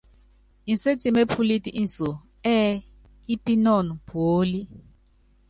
Inséti 0.71 1.07
mépúlít 1.15 1.65
inso 1.81 2.09
ɛ́ɛ 2.53 2.67
ípínɔn 3.33 3.87
puólí. 4.07 4.59